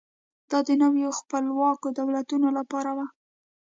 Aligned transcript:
دا 0.49 0.59
د 0.67 0.69
نویو 0.81 1.11
خپلواکو 1.19 1.87
دولتونو 1.99 2.47
لپاره 2.57 2.89
و. 2.97 2.99